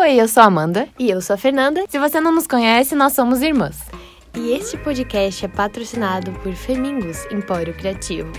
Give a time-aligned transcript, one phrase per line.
[0.00, 0.88] Oi, eu sou a Amanda.
[0.96, 1.84] E eu sou a Fernanda.
[1.88, 3.80] Se você não nos conhece, nós somos irmãs.
[4.32, 8.30] E este podcast é patrocinado por Femingos Empório Criativo.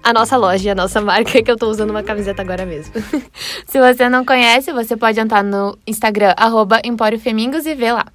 [0.00, 2.94] A nossa loja e a nossa marca, que eu tô usando uma camiseta agora mesmo.
[3.66, 8.06] Se você não conhece, você pode entrar no Instagram, arroba Empório Femingos e ver lá.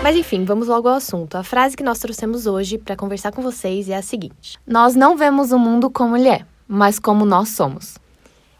[0.00, 1.34] Mas enfim, vamos logo ao assunto.
[1.34, 5.16] A frase que nós trouxemos hoje para conversar com vocês é a seguinte: Nós não
[5.16, 7.98] vemos o mundo como ele é, mas como nós somos.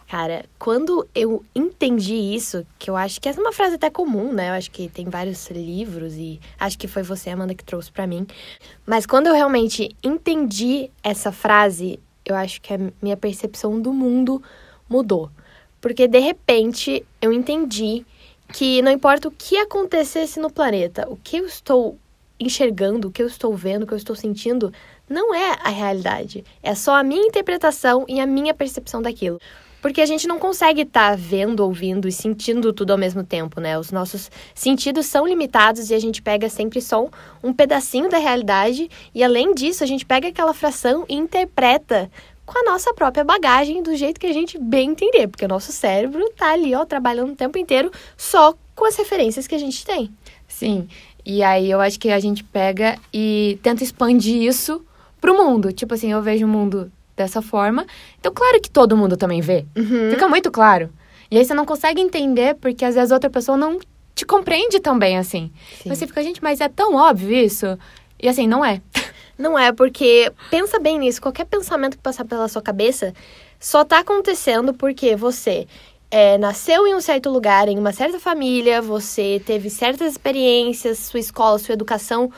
[0.09, 4.33] Cara, quando eu entendi isso, que eu acho que essa é uma frase até comum,
[4.33, 4.49] né?
[4.49, 8.09] Eu acho que tem vários livros e acho que foi você, Amanda, que trouxe para
[8.09, 8.27] mim.
[8.85, 14.43] Mas quando eu realmente entendi essa frase, eu acho que a minha percepção do mundo
[14.89, 15.31] mudou.
[15.81, 18.05] Porque de repente eu entendi
[18.53, 21.97] que não importa o que acontecesse no planeta, o que eu estou
[22.41, 24.73] enxergando, o que eu estou vendo, o que eu estou sentindo,
[25.11, 26.45] não é a realidade.
[26.63, 29.41] É só a minha interpretação e a minha percepção daquilo.
[29.83, 33.61] Porque a gente não consegue estar tá vendo, ouvindo e sentindo tudo ao mesmo tempo,
[33.61, 33.77] né?
[33.77, 37.09] Os nossos sentidos são limitados e a gente pega sempre só
[37.43, 42.11] um pedacinho da realidade e além disso, a gente pega aquela fração e interpreta
[42.47, 45.73] com a nossa própria bagagem do jeito que a gente bem entender, porque o nosso
[45.73, 49.85] cérebro tá ali, ó, trabalhando o tempo inteiro só com as referências que a gente
[49.85, 50.13] tem.
[50.47, 50.89] Sim.
[51.25, 54.85] E aí eu acho que a gente pega e tenta expandir isso
[55.21, 55.73] pro mundo.
[55.73, 57.87] Tipo assim, eu vejo o mundo dessa forma.
[58.19, 59.67] Então, claro que todo mundo também vê.
[59.77, 60.11] Uhum.
[60.11, 60.91] Fica muito claro.
[61.31, 63.79] E aí você não consegue entender porque às vezes outra pessoa não
[64.15, 65.53] te compreende também assim.
[65.83, 65.89] Sim.
[65.89, 67.79] Você fica, gente, mas é tão óbvio isso.
[68.21, 68.81] E assim, não é.
[69.39, 73.15] Não é, porque pensa bem nisso, qualquer pensamento que passar pela sua cabeça
[73.59, 75.67] só tá acontecendo porque você
[76.11, 81.21] é, nasceu em um certo lugar, em uma certa família, você teve certas experiências, sua
[81.21, 82.31] escola, sua educação,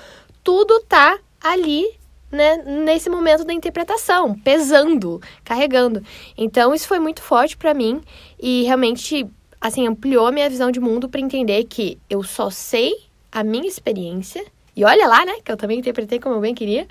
[0.44, 1.88] tudo tá ali
[2.33, 6.02] né, nesse momento da interpretação, pesando, carregando.
[6.36, 8.00] Então isso foi muito forte para mim
[8.41, 9.27] e realmente
[9.61, 12.92] assim ampliou a minha visão de mundo para entender que eu só sei
[13.30, 14.44] a minha experiência
[14.75, 16.88] e olha lá, né, que eu também interpretei como eu bem queria.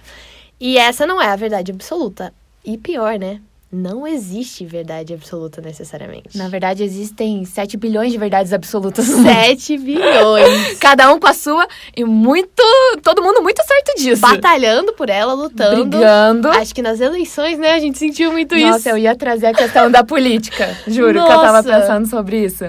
[0.60, 2.32] E essa não é a verdade absoluta.
[2.64, 3.42] E pior, né?
[3.72, 6.38] Não existe verdade absoluta necessariamente.
[6.38, 9.06] Na verdade, existem 7 bilhões de verdades absolutas.
[9.06, 10.76] 7 bilhões.
[10.78, 11.66] Cada um com a sua
[11.96, 12.62] e muito.
[13.02, 14.22] Todo mundo muito certo disso.
[14.22, 15.86] Batalhando por ela, lutando.
[15.86, 16.50] Brigando.
[16.50, 18.90] Acho que nas eleições, né, a gente sentiu muito Nossa, isso.
[18.90, 20.78] eu ia trazer a questão da política.
[20.86, 21.80] Juro que eu tava Nossa.
[21.80, 22.66] pensando sobre isso.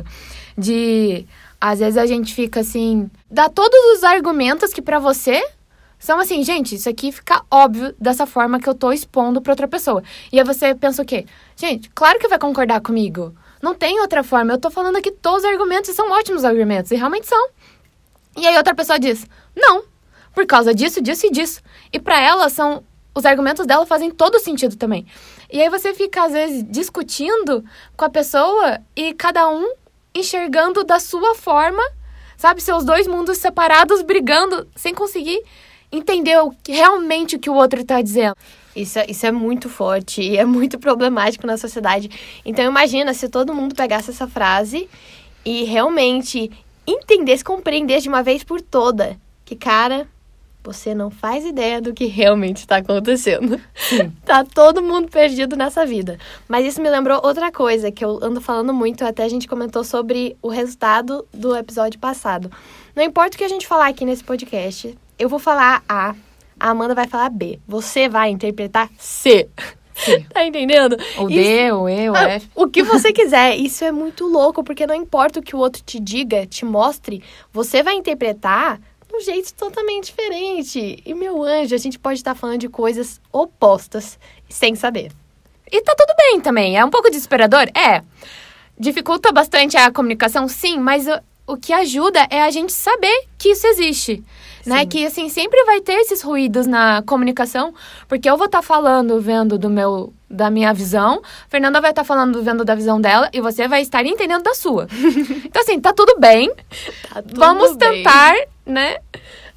[0.56, 1.26] De.
[1.60, 3.10] Às vezes a gente fica assim.
[3.28, 5.42] Dá todos os argumentos que pra você
[6.02, 9.68] são assim, gente, isso aqui fica óbvio dessa forma que eu tô expondo pra outra
[9.68, 10.02] pessoa.
[10.32, 11.26] E aí você pensa o quê?
[11.54, 13.32] Gente, claro que vai concordar comigo.
[13.62, 14.52] Não tem outra forma.
[14.52, 16.90] Eu tô falando aqui todos os argumentos e são ótimos argumentos.
[16.90, 17.50] E realmente são.
[18.36, 19.24] E aí outra pessoa diz:
[19.54, 19.84] não,
[20.34, 21.62] por causa disso, disso e disso.
[21.92, 22.82] E pra ela são.
[23.14, 25.06] Os argumentos dela fazem todo sentido também.
[25.52, 27.64] E aí você fica, às vezes, discutindo
[27.96, 29.72] com a pessoa e cada um
[30.12, 31.82] enxergando da sua forma,
[32.36, 32.60] sabe?
[32.60, 35.40] Seus dois mundos separados brigando sem conseguir
[35.92, 38.34] entender o que, realmente o que o outro tá dizendo.
[38.74, 42.10] Isso, é- isso é muito forte e é muito problemático na sociedade.
[42.44, 44.88] Então imagina se todo mundo pegasse essa frase
[45.44, 46.50] e realmente
[46.86, 50.08] entendesse, compreendesse de uma vez por toda que, cara,
[50.64, 53.60] você não faz ideia do que realmente está acontecendo.
[54.24, 56.18] tá todo mundo perdido nessa vida.
[56.48, 59.82] Mas isso me lembrou outra coisa que eu ando falando muito, até a gente comentou
[59.84, 62.50] sobre o resultado do episódio passado.
[62.94, 66.16] Não importa o que a gente falar aqui nesse podcast, eu vou falar A,
[66.58, 67.60] a Amanda vai falar B.
[67.68, 69.48] Você vai interpretar C.
[70.34, 70.96] tá entendendo?
[71.16, 72.48] Ou Isso- D, ou E, ou ah, F.
[72.56, 73.54] O que você quiser.
[73.54, 77.22] Isso é muito louco, porque não importa o que o outro te diga, te mostre,
[77.52, 81.00] você vai interpretar de um jeito totalmente diferente.
[81.06, 84.18] E, meu anjo, a gente pode estar falando de coisas opostas
[84.48, 85.12] sem saber.
[85.70, 86.76] E tá tudo bem também.
[86.76, 87.68] É um pouco desesperador?
[87.76, 88.02] É.
[88.76, 90.48] Dificulta bastante a comunicação?
[90.48, 94.20] Sim, mas o, o que ajuda é a gente saber que isso existe.
[94.66, 94.86] Né?
[94.86, 97.74] Que, assim, sempre vai ter esses ruídos na comunicação,
[98.08, 102.42] porque eu vou estar falando, vendo do meu, da minha visão, Fernanda vai estar falando,
[102.42, 104.86] vendo da visão dela, e você vai estar entendendo da sua.
[105.44, 106.52] então, assim, tá tudo bem.
[107.12, 108.02] Tá tudo Vamos bem.
[108.02, 108.34] tentar,
[108.64, 108.98] né?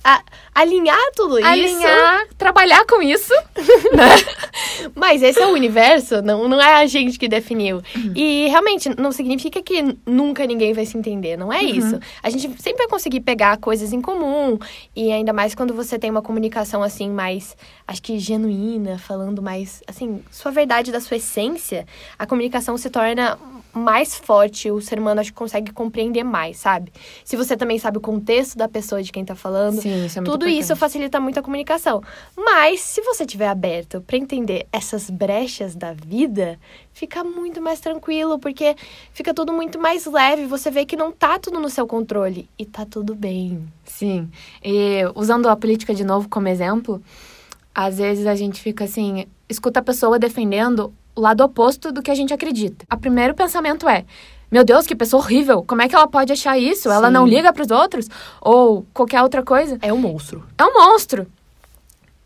[0.08, 0.22] A-
[0.54, 1.48] alinhar tudo isso.
[1.48, 3.34] Alinhar, trabalhar com isso.
[4.96, 7.82] Mas esse é o universo, não, não é a gente que definiu.
[7.96, 8.14] Uhum.
[8.16, 11.70] E realmente não significa que nunca ninguém vai se entender, não é Uhum.
[11.70, 12.00] isso.
[12.22, 14.60] A gente sempre vai conseguir pegar coisas em comum,
[14.96, 17.58] e ainda mais quando você tem uma comunicação assim mais,
[17.88, 21.86] acho que genuína, falando mais, assim, sua verdade da sua essência,
[22.18, 23.38] a comunicação se torna
[23.74, 26.94] mais forte, o ser humano acho que consegue compreender mais, sabe?
[27.26, 30.22] Se você também sabe o contexto da pessoa de quem tá falando, Sim, isso é
[30.22, 32.02] muito tudo tudo isso facilita muito a comunicação.
[32.38, 36.60] Mas se você tiver aberto para entender essas brechas da vida,
[36.94, 38.76] fica muito mais tranquilo, porque
[39.12, 42.66] fica tudo muito mais leve, você vê que não tá tudo no seu controle e
[42.66, 43.68] tá tudo bem.
[43.84, 44.30] Sim.
[44.64, 47.02] E usando a política de novo como exemplo,
[47.76, 52.10] às vezes a gente fica assim, escuta a pessoa defendendo o lado oposto do que
[52.10, 52.86] a gente acredita.
[52.92, 54.06] O primeiro pensamento é:
[54.50, 55.64] meu Deus, que pessoa horrível.
[55.64, 56.90] Como é que ela pode achar isso?
[56.90, 58.08] Ela não liga para os outros?
[58.40, 59.78] Ou qualquer outra coisa?
[59.82, 60.46] É um monstro.
[60.58, 61.28] É um monstro.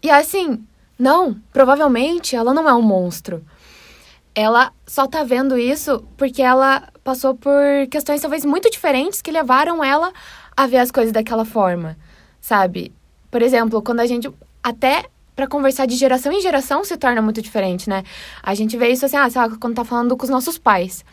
[0.02, 0.64] E assim,
[0.98, 3.44] não, provavelmente ela não é um monstro.
[4.36, 7.54] Ela só tá vendo isso porque ela passou por
[7.90, 10.14] questões talvez muito diferentes que levaram ela
[10.56, 11.98] a ver as coisas daquela forma,
[12.40, 12.94] sabe?
[13.32, 14.32] Por exemplo, quando a gente
[14.64, 15.06] até
[15.40, 18.04] para conversar de geração em geração se torna muito diferente, né?
[18.44, 21.04] A gente vê isso assim, ah, sabe, quando tá falando com os nossos pais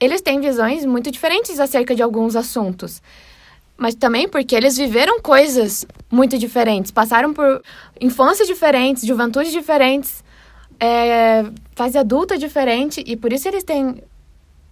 [0.00, 3.02] eles têm visões muito diferentes acerca de alguns assuntos.
[3.76, 7.62] Mas também porque eles viveram coisas muito diferentes, passaram por
[8.00, 10.22] infâncias diferentes, juventudes diferentes,
[10.78, 11.44] é,
[11.74, 14.02] fase adulta diferente, e por isso eles têm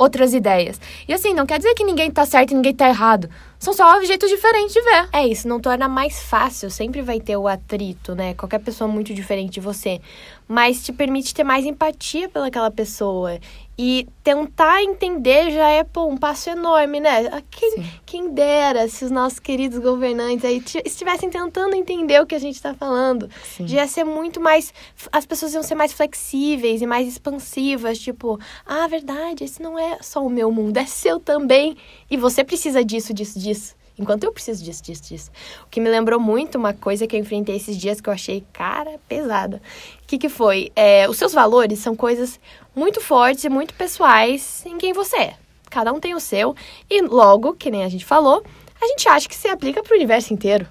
[0.02, 0.80] outras ideias.
[1.08, 3.30] E assim, não quer dizer que ninguém tá certo e ninguém tá errado.
[3.58, 5.08] São só jeitos diferentes de ver.
[5.12, 6.68] É, isso não torna mais fácil.
[6.68, 8.34] Sempre vai ter o atrito, né?
[8.34, 10.00] Qualquer pessoa muito diferente de você.
[10.48, 13.38] Mas te permite ter mais empatia pelaquela pessoa.
[13.84, 17.26] E tentar entender já é pô, um passo enorme, né?
[17.32, 22.36] Ah, quem, quem dera se os nossos queridos governantes aí estivessem tentando entender o que
[22.36, 23.28] a gente está falando.
[23.42, 23.66] Sim.
[23.66, 24.72] Já ia ser muito mais.
[25.10, 27.98] As pessoas iam ser mais flexíveis e mais expansivas.
[27.98, 31.76] Tipo, ah, verdade, esse não é só o meu mundo, é seu também.
[32.08, 33.74] E você precisa disso, disso, disso.
[33.98, 35.30] Enquanto eu preciso disso, disso, disso.
[35.64, 38.44] O que me lembrou muito uma coisa que eu enfrentei esses dias que eu achei,
[38.52, 39.60] cara, pesada.
[40.02, 40.72] O que, que foi?
[40.74, 42.40] É, os seus valores são coisas
[42.74, 45.34] muito fortes e muito pessoais em quem você é.
[45.70, 46.54] Cada um tem o seu.
[46.88, 48.42] E logo, que nem a gente falou,
[48.80, 50.66] a gente acha que se aplica para o universo inteiro.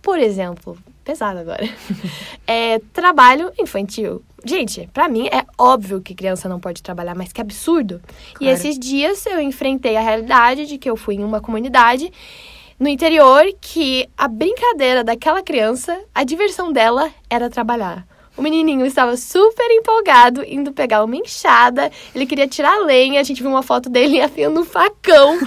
[0.00, 1.68] Por exemplo, pesado agora.
[2.46, 4.22] é, trabalho infantil.
[4.44, 8.00] Gente, para mim é óbvio que criança não pode trabalhar, mas que absurdo.
[8.34, 8.38] Claro.
[8.40, 12.12] E esses dias eu enfrentei a realidade de que eu fui em uma comunidade
[12.78, 18.06] no interior que a brincadeira daquela criança, a diversão dela era trabalhar.
[18.36, 21.90] O menininho estava super empolgado, indo pegar uma enxada.
[22.14, 23.18] Ele queria tirar lenha.
[23.18, 25.38] A gente viu uma foto dele afiando um facão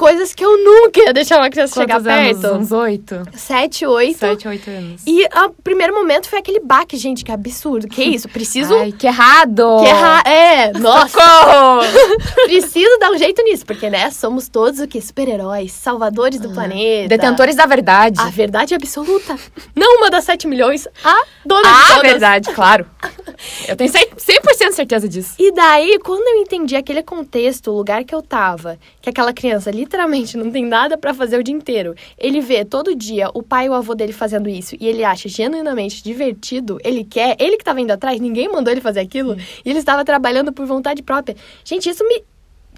[0.00, 2.40] coisas que eu nunca ia deixar criança Quantos chegar anos?
[2.40, 2.56] perto.
[2.56, 3.22] Uns oito?
[3.34, 4.18] Sete, oito.
[4.18, 5.02] Sete, oito anos.
[5.06, 7.86] E o primeiro momento foi aquele baque, gente, que absurdo.
[7.86, 8.26] Que isso?
[8.26, 8.74] Preciso.
[8.74, 9.62] Ai, que errado!
[9.82, 10.26] Que errado.
[10.26, 11.18] É, nossa.
[12.46, 15.02] Preciso dar um jeito nisso, porque, né, somos todos o quê?
[15.02, 17.08] Super-heróis, salvadores do ah, planeta.
[17.08, 18.18] Detentores da verdade.
[18.18, 19.36] A verdade absoluta.
[19.76, 22.10] Não uma das sete milhões, a dona ah, de todas.
[22.10, 22.86] verdade, claro.
[23.68, 25.34] Eu tenho 100%, 100 certeza disso.
[25.38, 29.70] E daí, quando eu entendi aquele contexto, o lugar que eu tava, que aquela criança
[29.70, 31.94] literalmente não tem nada para fazer o dia inteiro.
[32.18, 35.28] Ele vê todo dia o pai e o avô dele fazendo isso e ele acha
[35.28, 39.70] genuinamente divertido, ele quer, ele que tava indo atrás, ninguém mandou ele fazer aquilo, e
[39.70, 41.36] ele estava trabalhando por vontade própria.
[41.64, 42.24] Gente, isso me.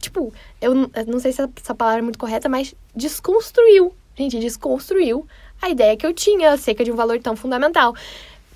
[0.00, 3.94] Tipo, eu não sei se essa palavra é muito correta, mas desconstruiu.
[4.16, 5.26] Gente, desconstruiu
[5.60, 7.94] a ideia que eu tinha acerca de um valor tão fundamental.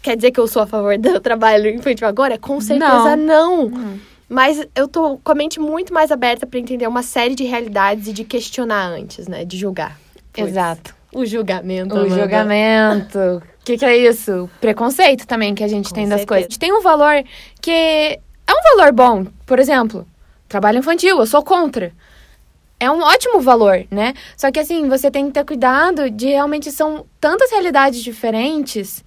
[0.06, 2.38] Quer dizer que eu sou a favor do trabalho infantil agora?
[2.38, 3.68] Com certeza não.
[3.68, 3.76] não.
[3.76, 3.98] Hum.
[4.28, 8.06] Mas eu tô com a mente muito mais aberta para entender uma série de realidades
[8.06, 9.44] e de questionar antes, né?
[9.44, 9.98] De julgar.
[10.32, 10.46] Pois.
[10.46, 10.94] Exato.
[11.12, 11.92] O julgamento.
[11.92, 12.20] O Amanda.
[12.20, 13.18] julgamento.
[13.18, 14.48] O que, que é isso?
[14.60, 16.46] Preconceito também que a gente com tem das coisas.
[16.46, 17.24] A gente tem um valor
[17.60, 19.26] que é um valor bom.
[19.44, 20.06] Por exemplo,
[20.48, 21.90] trabalho infantil, eu sou contra.
[22.78, 24.14] É um ótimo valor, né?
[24.36, 29.04] Só que assim, você tem que ter cuidado de realmente são tantas realidades diferentes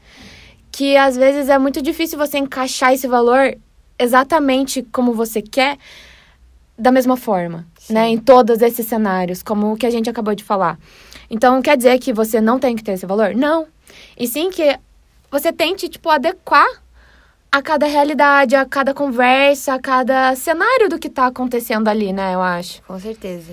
[0.79, 3.53] que às vezes é muito difícil você encaixar esse valor
[3.99, 5.77] exatamente como você quer,
[6.77, 7.95] da mesma forma, Sim.
[7.95, 8.07] né?
[8.07, 10.79] Em todos esses cenários, como o que a gente acabou de falar.
[11.29, 13.35] Então, quer dizer que você não tem que ter esse valor?
[13.35, 13.67] Não.
[14.17, 14.79] E sim que
[15.29, 16.69] você tente, tipo, adequar
[17.51, 22.35] a cada realidade, a cada conversa, a cada cenário do que tá acontecendo ali, né?
[22.35, 22.81] Eu acho.
[22.83, 23.51] Com certeza.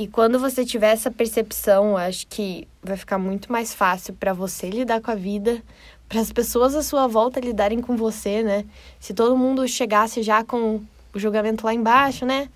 [0.00, 4.70] E quando você tiver essa percepção, acho que vai ficar muito mais fácil para você
[4.70, 5.62] lidar com a vida,
[6.08, 8.64] para as pessoas à sua volta lidarem com você, né?
[8.98, 10.80] Se todo mundo chegasse já com
[11.12, 12.48] o julgamento lá embaixo, né?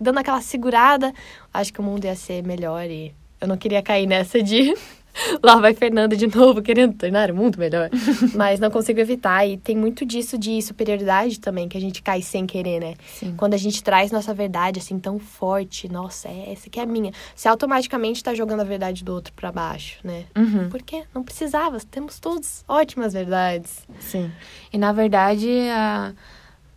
[0.00, 1.12] Dando aquela segurada,
[1.52, 4.72] acho que o mundo ia ser melhor e eu não queria cair nessa de
[5.42, 7.90] Lá vai Fernanda de novo querendo tornar o mundo melhor.
[8.34, 9.46] Mas não consigo evitar.
[9.46, 12.94] E tem muito disso de superioridade também, que a gente cai sem querer, né?
[13.14, 13.34] Sim.
[13.36, 16.86] Quando a gente traz nossa verdade assim tão forte, nossa, é, essa que é a
[16.86, 17.12] minha.
[17.34, 20.24] Você automaticamente tá jogando a verdade do outro para baixo, né?
[20.36, 20.68] Uhum.
[20.70, 23.86] Porque não precisava, temos todos ótimas verdades.
[24.00, 24.30] Sim.
[24.72, 26.12] E na verdade, a,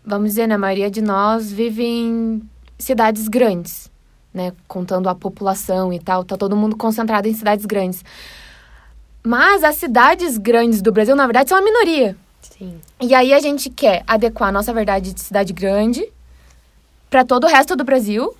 [0.05, 2.41] vamos dizer, né, a maioria de nós vive em
[2.77, 3.89] cidades grandes
[4.33, 8.03] né, contando a população e tal, tá todo mundo concentrado em cidades grandes.
[9.23, 12.15] Mas as cidades grandes do Brasil, na verdade, são a minoria.
[12.41, 12.79] Sim.
[13.01, 16.07] E aí a gente quer adequar a nossa verdade de cidade grande
[17.09, 18.35] para todo o resto do Brasil,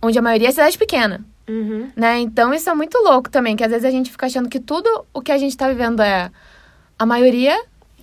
[0.00, 1.24] onde a maioria é cidade pequena.
[1.48, 1.90] Uhum.
[1.94, 2.18] Né?
[2.20, 5.04] Então isso é muito louco também, que às vezes a gente fica achando que tudo
[5.12, 6.30] o que a gente tá vivendo é
[6.98, 7.56] a maioria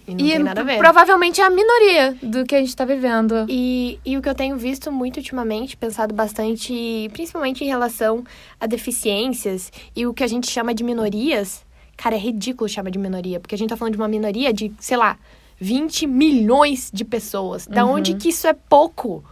[0.07, 0.77] E não e tem nada a ver.
[0.77, 3.45] provavelmente é a minoria do que a gente tá vivendo.
[3.47, 8.23] E, e o que eu tenho visto muito ultimamente, pensado bastante, principalmente em relação
[8.59, 12.99] a deficiências e o que a gente chama de minorias, cara, é ridículo chamar de
[12.99, 15.17] minoria, porque a gente tá falando de uma minoria de, sei lá,
[15.59, 17.65] 20 milhões de pessoas.
[17.65, 19.23] Da onde que isso é pouco?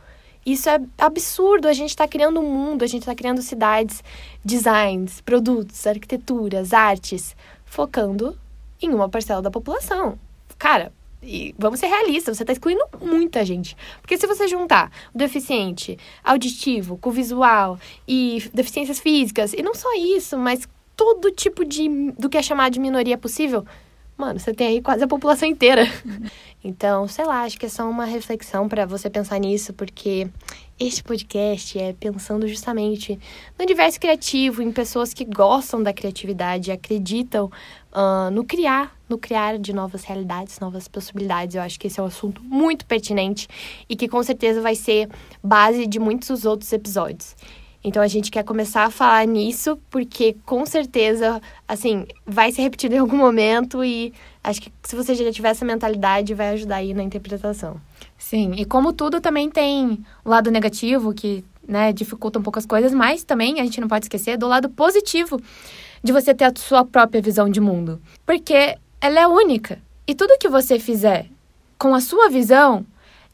[0.45, 1.67] Isso é absurdo.
[1.67, 4.03] A gente tá criando um mundo, a gente tá criando cidades,
[4.43, 7.35] designs, produtos, arquiteturas, artes,
[7.65, 8.37] focando
[8.81, 10.17] em uma parcela da população.
[10.61, 13.75] Cara, e vamos ser realistas, você tá excluindo muita gente.
[13.99, 19.89] Porque se você juntar o deficiente auditivo com visual e deficiências físicas, e não só
[19.97, 23.65] isso, mas todo tipo de do que é chamado de minoria possível,
[24.15, 25.81] mano, você tem aí quase a população inteira.
[26.63, 30.29] Então, sei lá, acho que é só uma reflexão para você pensar nisso, porque
[30.81, 33.19] este podcast é pensando justamente
[33.57, 37.51] no universo criativo, em pessoas que gostam da criatividade, acreditam
[37.91, 41.55] ah, no criar, no criar de novas realidades, novas possibilidades.
[41.55, 43.47] Eu acho que esse é um assunto muito pertinente
[43.87, 45.07] e que com certeza vai ser
[45.43, 47.35] base de muitos outros episódios.
[47.83, 52.95] Então a gente quer começar a falar nisso, porque com certeza, assim, vai ser repetido
[52.95, 56.93] em algum momento e acho que se você já tiver essa mentalidade, vai ajudar aí
[56.93, 57.79] na interpretação.
[58.17, 62.65] Sim, e como tudo também tem o lado negativo, que né, dificulta um pouco as
[62.65, 65.39] coisas, mas também a gente não pode esquecer do lado positivo
[66.03, 68.01] de você ter a sua própria visão de mundo.
[68.25, 69.79] Porque ela é única.
[70.07, 71.27] E tudo que você fizer
[71.77, 72.85] com a sua visão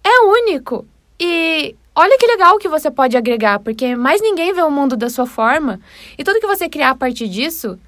[0.04, 0.86] é único.
[1.20, 5.10] E olha que legal que você pode agregar, porque mais ninguém vê o mundo da
[5.10, 5.80] sua forma.
[6.18, 7.80] E tudo que você criar a partir disso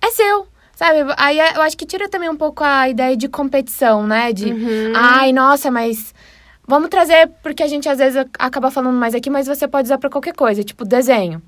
[0.00, 0.46] é seu.
[0.80, 1.00] Sabe?
[1.18, 4.32] Aí eu acho que tira também um pouco a ideia de competição, né?
[4.32, 4.50] De,
[4.96, 6.14] ai, nossa, mas
[6.66, 9.98] vamos trazer, porque a gente às vezes acaba falando mais aqui, mas você pode usar
[9.98, 11.42] pra qualquer coisa, tipo desenho.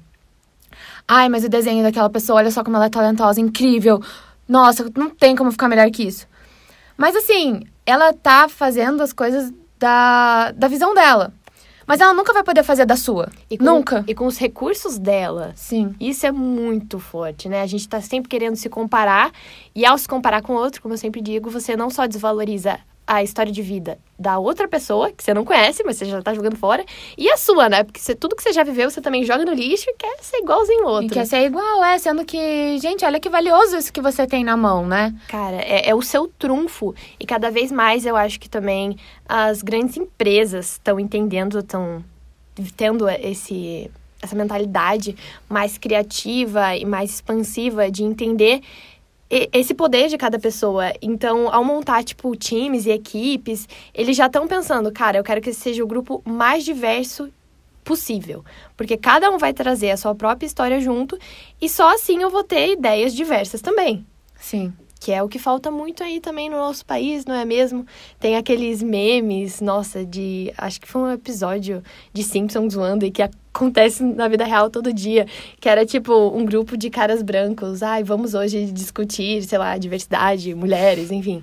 [1.09, 4.03] Ai, mas o desenho daquela pessoa, olha só como ela é talentosa, incrível.
[4.47, 6.29] Nossa, não tem como ficar melhor que isso.
[6.99, 11.33] Mas assim, ela tá fazendo as coisas da, da visão dela.
[11.87, 13.29] Mas ela nunca vai poder fazer da sua.
[13.51, 14.05] E com, Nunca.
[14.07, 15.53] E com os recursos dela.
[15.57, 15.95] Sim.
[16.01, 17.62] Isso é muito forte, né?
[17.62, 19.33] A gente tá sempre querendo se comparar.
[19.75, 23.23] E ao se comparar com outro, como eu sempre digo, você não só desvaloriza a
[23.23, 26.56] história de vida da outra pessoa, que você não conhece, mas você já tá jogando
[26.56, 26.85] fora,
[27.18, 27.82] e a sua, né?
[27.82, 30.37] Porque você- tudo que você já viveu, você também joga no lixo e quer ser
[30.38, 31.06] igualzinho ao outro.
[31.06, 34.44] E quer ser igual, é, sendo que, gente, olha que valioso isso que você tem
[34.44, 35.12] na mão, né?
[35.28, 36.94] Cara, é, é o seu trunfo.
[37.18, 38.97] E cada vez mais eu acho que também
[39.28, 42.04] as grandes empresas estão entendendo, estão
[42.76, 43.90] tendo esse,
[44.21, 45.16] essa mentalidade
[45.49, 48.61] mais criativa e mais expansiva de entender
[49.53, 50.93] esse poder de cada pessoa.
[51.01, 55.51] Então, ao montar, tipo, times e equipes, eles já estão pensando, cara, eu quero que
[55.51, 57.33] esse seja o grupo mais diverso
[57.83, 58.45] possível.
[58.77, 61.19] Porque cada um vai trazer a sua própria história junto
[61.61, 64.07] e só assim eu vou ter ideias diversas também.
[64.39, 64.73] Sim.
[65.02, 67.85] Que é o que falta muito aí também no nosso país, não é mesmo?
[68.21, 70.52] Tem aqueles memes, nossa, de.
[70.56, 71.82] Acho que foi um episódio
[72.12, 75.26] de Simpsons zoando e que acontece na vida real todo dia.
[75.61, 77.82] Que era tipo um grupo de caras brancos.
[77.82, 81.42] Ai, vamos hoje discutir, sei lá, diversidade, mulheres, enfim.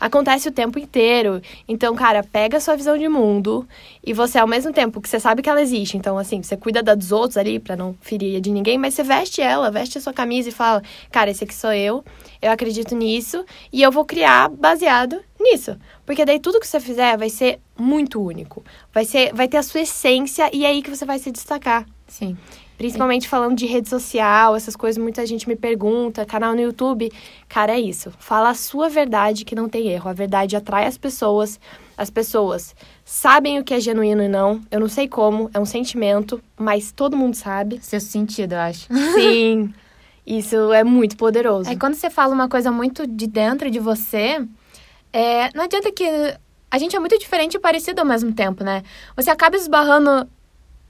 [0.00, 1.42] Acontece o tempo inteiro.
[1.68, 3.68] Então, cara, pega a sua visão de mundo
[4.02, 6.82] e você, ao mesmo tempo que você sabe que ela existe, então, assim, você cuida
[6.82, 9.98] da dos outros ali pra não ferir a de ninguém, mas você veste ela, veste
[9.98, 12.02] a sua camisa e fala: Cara, esse aqui sou eu,
[12.40, 15.76] eu acredito nisso e eu vou criar baseado nisso.
[16.06, 18.64] Porque daí tudo que você fizer vai ser muito único.
[18.92, 21.86] Vai, ser, vai ter a sua essência e é aí que você vai se destacar.
[22.08, 22.36] Sim.
[22.80, 27.12] Principalmente falando de rede social, essas coisas, muita gente me pergunta, canal no YouTube.
[27.46, 28.10] Cara, é isso.
[28.18, 30.08] Fala a sua verdade que não tem erro.
[30.08, 31.60] A verdade atrai as pessoas.
[31.94, 34.62] As pessoas sabem o que é genuíno e não.
[34.70, 37.78] Eu não sei como, é um sentimento, mas todo mundo sabe.
[37.82, 38.88] Seu sentido, eu acho.
[39.12, 39.74] Sim.
[40.26, 41.68] Isso é muito poderoso.
[41.68, 44.42] É quando você fala uma coisa muito de dentro de você,
[45.12, 46.04] é, não adianta que.
[46.70, 48.82] A gente é muito diferente e parecido ao mesmo tempo, né?
[49.16, 50.26] Você acaba esbarrando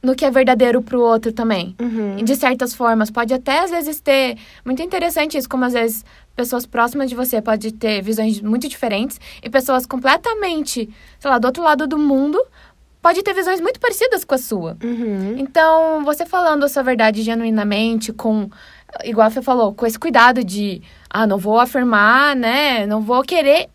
[0.02, 1.74] no que é verdadeiro pro outro também.
[1.80, 2.16] Uhum.
[2.16, 3.10] De certas formas.
[3.10, 4.36] Pode até, às vezes, ter.
[4.64, 6.04] Muito interessante isso, como às vezes
[6.34, 10.88] pessoas próximas de você podem ter visões muito diferentes e pessoas completamente,
[11.18, 12.40] sei lá, do outro lado do mundo
[13.02, 14.76] pode ter visões muito parecidas com a sua.
[14.82, 15.36] Uhum.
[15.38, 18.48] Então, você falando a sua verdade genuinamente, com,
[19.04, 22.86] igual você falou, com esse cuidado de, ah, não vou afirmar, né?
[22.86, 23.68] Não vou querer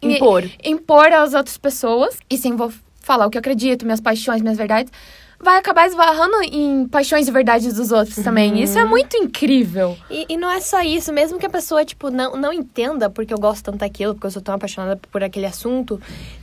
[0.00, 0.44] Impor.
[0.64, 4.58] impor às outras pessoas, e sim vou falar o que eu acredito, minhas paixões, minhas
[4.58, 4.92] verdades.
[5.42, 8.62] Vai acabar esbarrando em paixões e verdades dos outros também.
[8.62, 9.98] Isso é muito incrível.
[10.08, 13.34] E, e, não é só isso, mesmo que a pessoa, tipo, não, não entenda porque
[13.34, 16.00] eu gosto tanto daquilo, porque eu sou tão apaixonada por aquele assunto,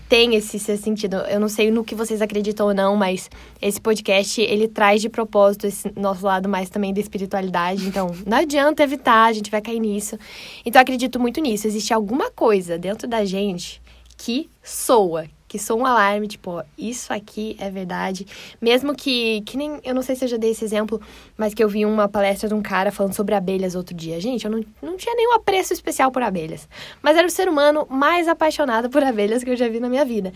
[0.09, 1.15] tem esse, esse sentido.
[1.29, 3.29] Eu não sei no que vocês acreditam ou não, mas
[3.61, 7.87] esse podcast, ele traz de propósito esse nosso lado mais também da espiritualidade.
[7.87, 10.19] Então, não adianta evitar, a gente vai cair nisso.
[10.65, 11.67] Então, eu acredito muito nisso.
[11.67, 13.81] Existe alguma coisa dentro da gente
[14.17, 18.25] que soa, que soa um alarme, tipo, ó, isso aqui é verdade.
[18.61, 21.01] Mesmo que, que nem, eu não sei se eu já dei esse exemplo,
[21.35, 24.21] mas que eu vi uma palestra de um cara falando sobre abelhas outro dia.
[24.21, 26.69] Gente, eu não, não tinha nenhum apreço especial por abelhas,
[27.01, 30.05] mas era o ser humano mais apaixonado por abelhas que eu já vi na minha
[30.05, 30.31] vida.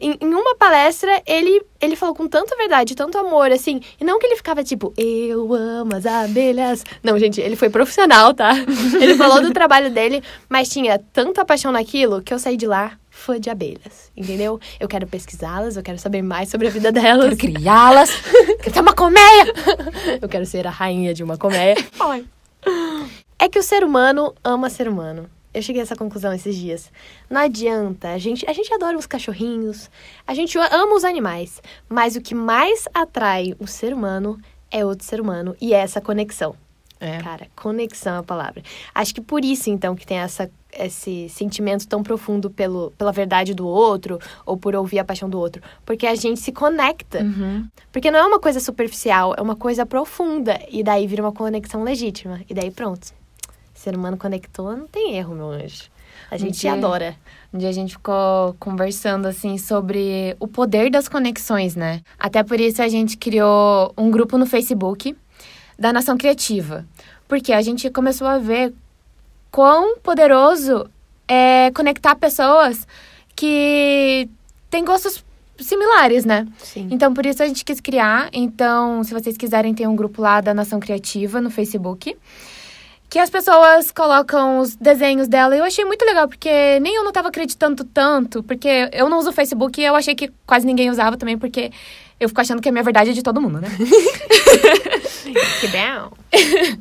[0.00, 3.80] Em, em, uma palestra, ele, ele falou com tanta verdade, tanto amor, assim.
[4.00, 6.84] E não que ele ficava tipo, eu amo as abelhas.
[7.02, 8.52] Não, gente, ele foi profissional, tá?
[9.00, 12.96] Ele falou do trabalho dele, mas tinha tanta paixão naquilo que eu saí de lá
[13.18, 14.60] fã de abelhas, entendeu?
[14.78, 17.36] Eu quero pesquisá-las, eu quero saber mais sobre a vida delas.
[17.36, 18.10] Quero criá-las,
[18.62, 19.52] quero ter uma colmeia.
[20.22, 21.74] eu quero ser a rainha de uma colmeia.
[23.40, 25.30] É que o ser humano ama ser humano.
[25.54, 26.90] Eu cheguei a essa conclusão esses dias.
[27.30, 29.88] Não adianta, a gente, a gente adora os cachorrinhos,
[30.26, 34.40] a gente ama os animais, mas o que mais atrai o ser humano
[34.72, 36.56] é outro ser humano e é essa conexão.
[37.00, 37.18] É.
[37.18, 38.62] Cara, conexão é a palavra.
[38.94, 43.54] Acho que por isso, então, que tem essa, esse sentimento tão profundo pelo, pela verdade
[43.54, 45.62] do outro ou por ouvir a paixão do outro.
[45.86, 47.22] Porque a gente se conecta.
[47.22, 47.68] Uhum.
[47.92, 50.58] Porque não é uma coisa superficial, é uma coisa profunda.
[50.70, 52.40] E daí vira uma conexão legítima.
[52.48, 53.12] E daí pronto.
[53.74, 55.84] Ser humano conectou, não tem erro, meu anjo.
[56.30, 57.16] A gente um dia, adora.
[57.54, 62.02] Um dia a gente ficou conversando, assim, sobre o poder das conexões, né?
[62.18, 65.16] Até por isso a gente criou um grupo no Facebook
[65.78, 66.84] da Nação Criativa.
[67.26, 68.74] Porque a gente começou a ver
[69.50, 70.90] quão poderoso
[71.26, 72.86] é conectar pessoas
[73.36, 74.28] que
[74.70, 75.24] têm gostos
[75.58, 76.46] similares, né?
[76.58, 76.88] Sim.
[76.90, 78.28] Então, por isso a gente quis criar.
[78.32, 82.16] Então, se vocês quiserem ter um grupo lá da Nação Criativa no Facebook
[83.08, 85.56] que as pessoas colocam os desenhos dela.
[85.56, 89.30] Eu achei muito legal, porque nem eu não tava acreditando tanto, porque eu não uso
[89.30, 91.70] o Facebook e eu achei que quase ninguém usava também, porque
[92.20, 93.68] eu fico achando que a minha verdade é de todo mundo, né?
[95.60, 96.12] que bom.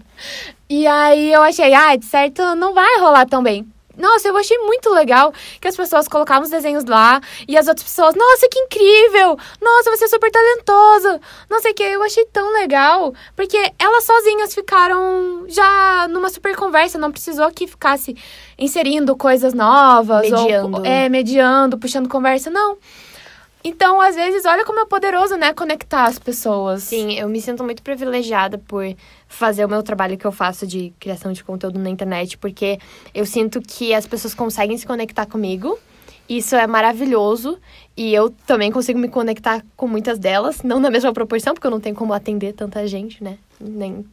[0.69, 3.67] e aí eu achei, ah, de certo não vai rolar tão bem.
[3.97, 7.83] Nossa, eu achei muito legal que as pessoas colocavam os desenhos lá e as outras
[7.83, 9.37] pessoas, nossa, que incrível!
[9.59, 11.19] Nossa, você é super talentoso!
[11.49, 16.55] Não sei o que, eu achei tão legal, porque elas sozinhas ficaram já numa super
[16.55, 18.15] conversa, não precisou que ficasse
[18.57, 20.77] inserindo coisas novas, mediando.
[20.77, 22.77] Ou, é, mediando, puxando conversa, não.
[23.67, 26.83] Então, às vezes, olha como é poderoso, né, conectar as pessoas.
[26.83, 28.85] Sim, eu me sinto muito privilegiada por
[29.27, 32.79] fazer o meu trabalho que eu faço de criação de conteúdo na internet, porque
[33.13, 35.77] eu sinto que as pessoas conseguem se conectar comigo.
[36.29, 37.59] Isso é maravilhoso
[37.97, 41.71] e eu também consigo me conectar com muitas delas, não na mesma proporção, porque eu
[41.71, 43.37] não tenho como atender tanta gente, né?
[43.59, 44.05] Nem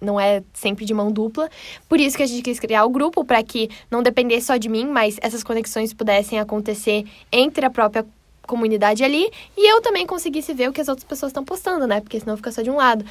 [0.00, 1.48] não é sempre de mão dupla.
[1.88, 4.68] Por isso que a gente quis criar o grupo para que não dependesse só de
[4.68, 8.04] mim, mas essas conexões pudessem acontecer entre a própria
[8.46, 12.00] comunidade ali e eu também conseguisse ver o que as outras pessoas estão postando, né?
[12.00, 13.04] Porque senão fica só de um lado.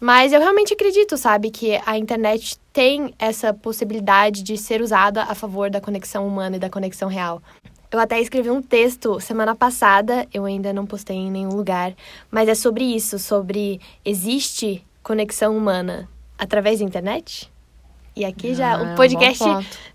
[0.00, 5.34] Mas eu realmente acredito, sabe, que a internet tem essa possibilidade de ser usada a
[5.34, 7.40] favor da conexão humana e da conexão real.
[7.90, 11.94] Eu até escrevi um texto semana passada, eu ainda não postei em nenhum lugar,
[12.30, 17.53] mas é sobre isso, sobre existe conexão humana através da internet?
[18.16, 19.44] E aqui ah, já o é podcast,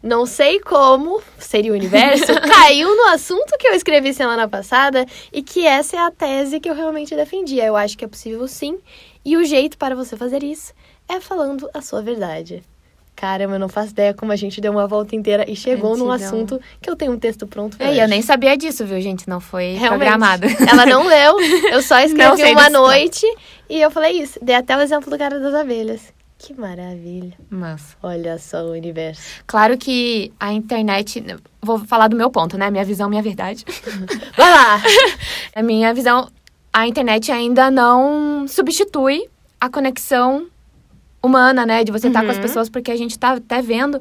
[0.04, 5.42] não sei como, seria o universo, caiu no assunto que eu escrevi semana passada e
[5.42, 7.66] que essa é a tese que eu realmente defendia.
[7.66, 8.78] Eu acho que é possível sim.
[9.24, 10.74] E o jeito para você fazer isso
[11.08, 12.62] é falando a sua verdade.
[13.16, 16.10] Caramba, eu não faço ideia como a gente deu uma volta inteira e chegou num
[16.10, 19.28] assunto que eu tenho um texto pronto pra É, eu nem sabia disso, viu, gente?
[19.28, 19.90] Não foi Realmente.
[19.90, 20.48] programado.
[20.66, 21.38] Ela não leu,
[21.70, 23.26] eu só escrevi uma noite
[23.70, 24.40] e eu falei isso.
[24.42, 26.14] Dei até o exemplo do cara das abelhas.
[26.40, 27.34] Que maravilha.
[27.50, 27.98] Mas.
[28.02, 29.44] Olha só o universo.
[29.46, 31.22] Claro que a internet.
[31.62, 32.72] Vou falar do meu ponto, né?
[32.72, 33.66] Minha visão, minha verdade.
[34.38, 34.82] Vai lá!
[35.54, 36.30] a minha visão.
[36.72, 39.28] A internet ainda não substitui
[39.60, 40.48] a conexão
[41.22, 41.84] humana, né?
[41.84, 42.26] De você estar uhum.
[42.28, 42.44] com as uhum.
[42.44, 44.00] pessoas, porque a gente tá até vendo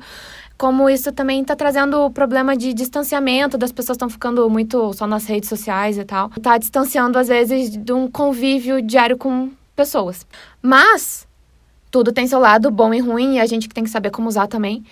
[0.56, 5.06] como isso também tá trazendo o problema de distanciamento, das pessoas estão ficando muito só
[5.06, 6.30] nas redes sociais e tal.
[6.30, 10.26] Tá distanciando, às vezes, de um convívio diário com pessoas.
[10.60, 11.27] Mas
[11.90, 14.46] tudo tem seu lado bom e ruim, e a gente tem que saber como usar
[14.46, 14.84] também.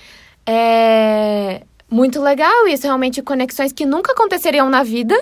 [0.46, 5.16] É muito legal isso, realmente conexões que nunca aconteceriam na vida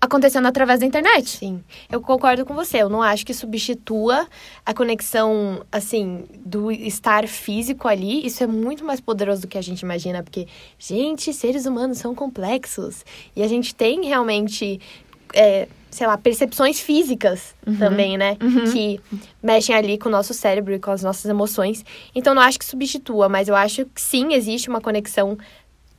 [0.00, 1.28] acontecendo através da internet.
[1.28, 2.78] Sim, eu concordo com você.
[2.78, 4.28] Eu não acho que substitua
[4.64, 8.24] a conexão, assim, do estar físico ali.
[8.24, 10.46] Isso é muito mais poderoso do que a gente imagina, porque,
[10.78, 13.04] gente, seres humanos são complexos.
[13.34, 14.80] E a gente tem realmente
[15.34, 18.36] é, sei lá, percepções físicas também, né?
[18.40, 18.70] Uhum.
[18.70, 19.00] Que
[19.42, 21.84] mexem ali com o nosso cérebro e com as nossas emoções.
[22.14, 25.38] Então, não acho que substitua, mas eu acho que sim, existe uma conexão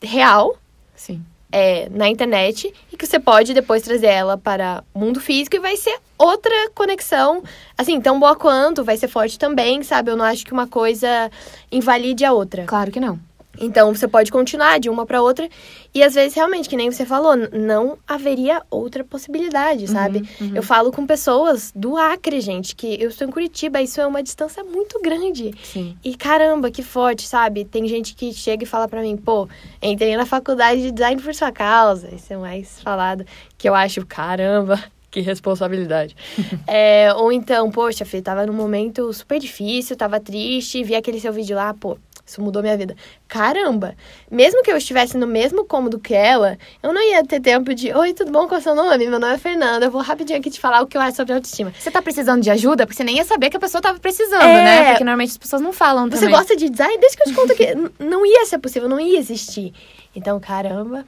[0.01, 0.57] real
[0.95, 1.23] Sim.
[1.51, 5.59] é, na internet e que você pode depois trazer ela para o mundo físico e
[5.59, 7.43] vai ser outra conexão,
[7.77, 10.11] assim, tão boa quanto, vai ser forte também, sabe?
[10.11, 11.31] Eu não acho que uma coisa
[11.71, 12.65] invalide a outra.
[12.65, 13.19] Claro que não.
[13.59, 15.49] Então, você pode continuar de uma para outra
[15.93, 20.23] e às vezes realmente, que nem você falou, não haveria outra possibilidade, sabe?
[20.39, 20.51] uhum.
[20.55, 24.23] Eu falo com pessoas do Acre, gente, que eu estou em Curitiba, isso é uma
[24.23, 25.51] distância muito grande.
[25.63, 25.97] Sim.
[26.03, 27.65] E caramba, que forte, sabe?
[27.65, 29.47] Tem gente que chega e fala pra mim, pô,
[29.81, 32.13] entrei na faculdade de design por sua causa.
[32.13, 33.25] Isso é mais falado,
[33.57, 36.15] que eu acho, caramba, que responsabilidade.
[36.67, 41.33] É, ou então, poxa, Fê, tava num momento super difícil, tava triste, vi aquele seu
[41.33, 41.97] vídeo lá, pô,
[42.29, 42.95] isso mudou minha vida.
[43.27, 43.95] Caramba!
[44.29, 47.91] Mesmo que eu estivesse no mesmo cômodo que ela, eu não ia ter tempo de,
[47.93, 48.47] oi, tudo bom?
[48.47, 49.07] Qual é o seu nome?
[49.07, 51.33] Meu nome é Fernanda, eu vou rapidinho aqui te falar o que eu acho sobre
[51.33, 51.73] autoestima.
[51.77, 52.85] Você tá precisando de ajuda?
[52.85, 54.63] Porque você nem ia saber que a pessoa tava precisando, É.
[54.63, 54.89] né?
[54.91, 56.35] Porque normalmente as pessoas não falam Você também.
[56.35, 56.97] gosta de design?
[56.99, 59.73] Deixa que eu te conto que não ia ser possível, não ia existir.
[60.15, 61.05] Então, caramba,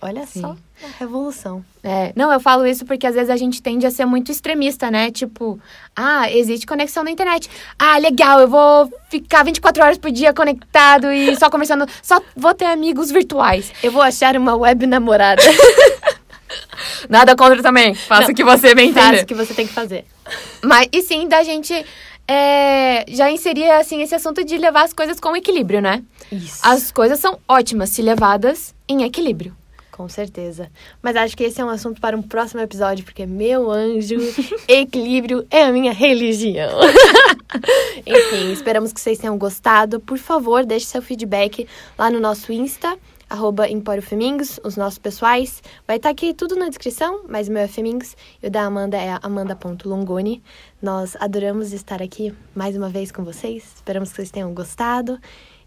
[0.00, 0.40] olha Sim.
[0.40, 1.64] só a revolução.
[1.82, 4.90] É, não, eu falo isso porque às vezes a gente tende a ser muito extremista,
[4.90, 5.10] né?
[5.10, 5.60] Tipo,
[5.94, 7.50] ah, existe conexão na internet.
[7.78, 12.54] Ah, legal, eu vou ficar 24 horas por dia conectado e só conversando, só vou
[12.54, 13.72] ter amigos virtuais.
[13.82, 15.42] Eu vou achar uma web namorada.
[17.08, 19.22] Nada contra também, faça Não, o que você bem entender.
[19.22, 20.04] o que você tem que fazer.
[20.62, 21.84] Mas, e sim, da gente
[22.26, 26.02] é, já inserir, assim, esse assunto de levar as coisas com equilíbrio, né?
[26.30, 26.60] Isso.
[26.62, 29.56] As coisas são ótimas se levadas em equilíbrio.
[30.00, 30.70] Com certeza.
[31.02, 34.16] Mas acho que esse é um assunto para um próximo episódio, porque meu anjo,
[34.66, 36.80] equilíbrio é a minha religião.
[38.06, 40.00] Enfim, esperamos que vocês tenham gostado.
[40.00, 42.96] Por favor, deixe seu feedback lá no nosso Insta,
[43.28, 43.66] arroba
[44.00, 45.62] Femingos, os nossos pessoais.
[45.86, 48.96] Vai estar aqui tudo na descrição, mas o meu é Femingos e o da Amanda
[48.96, 50.42] é amanda.longoni.
[50.80, 53.70] Nós adoramos estar aqui mais uma vez com vocês.
[53.76, 55.20] Esperamos que vocês tenham gostado.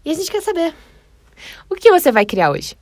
[0.04, 0.74] E a gente quer saber.
[1.70, 2.76] O que você vai criar hoje?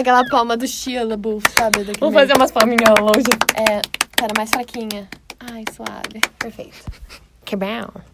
[0.00, 1.84] Aquela palma do Shia LaBeouf, sabe?
[2.00, 2.20] Vou meme.
[2.20, 3.22] fazer umas palminhas longe.
[3.54, 3.80] É,
[4.16, 5.08] pera, mais fraquinha.
[5.40, 6.20] Ai, suave.
[6.38, 6.84] Perfeito.
[7.44, 8.11] Que bom.